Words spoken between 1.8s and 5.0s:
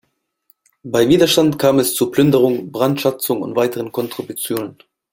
zu Plünderung, Brandschatzung und weiteren Kontributionen.